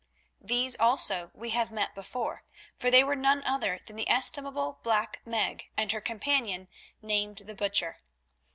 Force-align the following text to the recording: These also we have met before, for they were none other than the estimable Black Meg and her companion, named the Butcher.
These 0.41 0.75
also 0.77 1.29
we 1.35 1.51
have 1.51 1.69
met 1.69 1.93
before, 1.93 2.41
for 2.75 2.89
they 2.89 3.03
were 3.03 3.15
none 3.15 3.43
other 3.43 3.77
than 3.85 3.97
the 3.97 4.09
estimable 4.09 4.79
Black 4.81 5.21
Meg 5.27 5.69
and 5.77 5.91
her 5.91 6.01
companion, 6.01 6.69
named 7.03 7.43
the 7.45 7.53
Butcher. 7.53 8.01